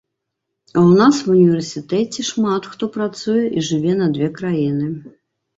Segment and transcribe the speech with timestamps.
[0.83, 4.91] У нас ва ўніверсітэце шмат хто працуе і жыве на дзве краіны.